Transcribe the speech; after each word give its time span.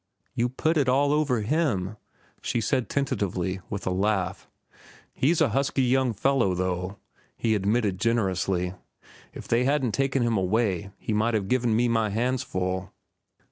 "You 0.33 0.49
put 0.49 0.77
it 0.77 0.89
all 0.89 1.13
over 1.13 1.41
him," 1.41 1.95
she 2.41 2.59
said 2.59 2.89
tentatively, 2.89 3.59
with 3.69 3.85
a 3.85 3.91
laugh. 3.91 4.49
"He's 5.13 5.41
a 5.41 5.49
husky 5.49 5.83
young 5.83 6.11
fellow, 6.11 6.55
though," 6.55 6.97
he 7.37 7.53
admitted 7.53 7.99
generously. 7.99 8.73
"If 9.31 9.47
they 9.47 9.63
hadn't 9.65 9.91
taken 9.91 10.23
him 10.23 10.37
away, 10.37 10.89
he 10.97 11.13
might 11.13 11.35
have 11.35 11.47
given 11.47 11.75
me 11.75 11.87
my 11.87 12.09
hands 12.09 12.41
full." 12.41 12.91